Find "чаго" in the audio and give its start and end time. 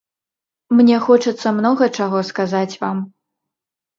1.99-2.23